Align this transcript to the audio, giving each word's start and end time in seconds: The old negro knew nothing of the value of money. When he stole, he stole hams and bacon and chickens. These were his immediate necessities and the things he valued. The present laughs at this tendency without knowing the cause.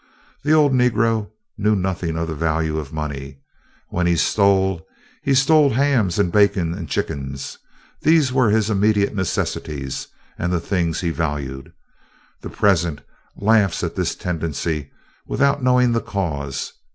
The 0.41 0.51
old 0.51 0.73
negro 0.73 1.29
knew 1.59 1.75
nothing 1.75 2.17
of 2.17 2.27
the 2.27 2.33
value 2.33 2.79
of 2.79 2.91
money. 2.91 3.37
When 3.89 4.07
he 4.07 4.15
stole, 4.15 4.83
he 5.21 5.35
stole 5.35 5.69
hams 5.69 6.17
and 6.17 6.31
bacon 6.31 6.73
and 6.73 6.89
chickens. 6.89 7.59
These 8.01 8.33
were 8.33 8.49
his 8.49 8.71
immediate 8.71 9.13
necessities 9.13 10.07
and 10.39 10.51
the 10.51 10.59
things 10.59 11.01
he 11.01 11.11
valued. 11.11 11.71
The 12.41 12.49
present 12.49 13.01
laughs 13.37 13.83
at 13.83 13.95
this 13.95 14.15
tendency 14.15 14.89
without 15.27 15.61
knowing 15.61 15.91
the 15.91 16.01
cause. 16.01 16.73